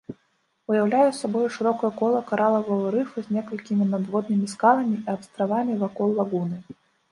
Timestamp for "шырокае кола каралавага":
1.57-2.87